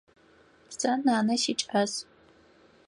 Сэ 0.77 0.91
нанэ 1.05 1.35
сикӏас. 1.41 1.93